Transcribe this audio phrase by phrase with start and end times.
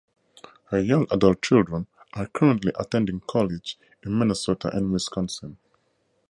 [0.71, 5.57] Her young adult children are currently attending college in Minnesota and Wisconsin.